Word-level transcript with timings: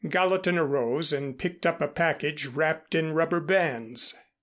Gallatin 0.09 0.57
arose 0.57 1.13
and 1.13 1.37
picked 1.37 1.63
up 1.63 1.79
a 1.79 1.87
package 1.87 2.47
wrapped 2.47 2.95
in 2.95 3.11
rubber 3.13 3.39
bands. 3.39 4.19